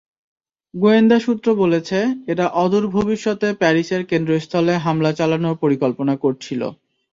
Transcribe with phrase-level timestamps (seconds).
[0.73, 1.97] গোয়েন্দা সূত্র বলেছে,
[2.27, 6.61] এরা অদূর ভবিষ্যতে প্যারিসের কেন্দ্রস্থলে হামলা চালানোর পরিকল্পনা করছিল।